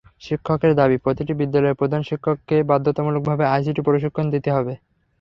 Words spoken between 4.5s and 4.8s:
হবে।